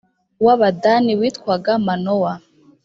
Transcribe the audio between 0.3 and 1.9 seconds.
w abadani witwaga